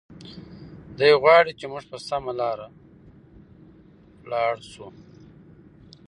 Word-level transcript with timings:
دی 0.97 1.11
غواړي 1.21 1.51
چې 1.59 1.65
موږ 1.71 1.83
په 1.91 1.97
سمه 2.07 2.31
لاره 2.41 2.67
لاړ 4.31 4.53
شو. 4.71 4.87